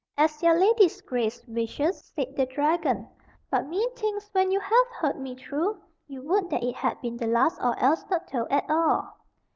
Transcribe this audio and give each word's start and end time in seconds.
"As 0.17 0.41
your 0.41 0.59
lady's 0.59 0.99
grace 0.99 1.45
wishes," 1.47 2.11
said 2.15 2.35
the 2.35 2.47
dragon. 2.47 3.07
"But 3.51 3.67
methinks 3.67 4.29
when 4.33 4.49
you 4.49 4.59
have 4.59 4.87
heard 4.99 5.19
me 5.19 5.35
through, 5.35 5.79
you 6.07 6.23
would 6.23 6.49
that 6.49 6.63
it 6.63 6.73
had 6.75 6.99
been 7.01 7.17
the 7.17 7.27
last 7.27 7.61
or 7.61 7.77
else 7.77 8.03
not 8.09 8.27
told 8.27 8.51
at 8.51 8.65
all." 8.67 9.19